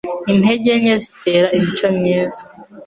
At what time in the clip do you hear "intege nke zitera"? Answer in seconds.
0.31-1.47